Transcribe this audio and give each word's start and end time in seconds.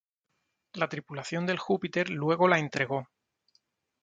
La 0.73 0.87
tripulación 0.89 1.45
del 1.45 1.59
"Júpiter" 1.59 2.09
luego 2.09 2.47
la 2.47 2.57
entregó. 2.57 3.07